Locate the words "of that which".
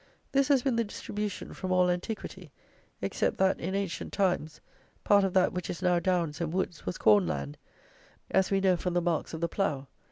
5.23-5.69